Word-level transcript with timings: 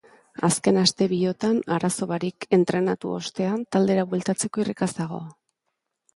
Azken 0.47 0.77
aste 0.83 1.07
biotan 1.11 1.59
arazo 1.75 2.07
barik 2.13 2.47
entrenatu 2.59 3.13
ostean 3.19 3.63
taldera 3.77 4.09
bueltatzeko 4.15 4.67
irrikaz 4.67 4.91
dago. 5.05 5.23